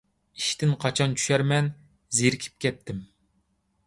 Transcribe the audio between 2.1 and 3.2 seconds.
زېرىكىپ كەتتىم.